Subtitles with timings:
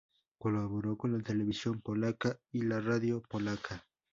[0.39, 3.85] Colaboró con la televisión polaca y la radio polaca.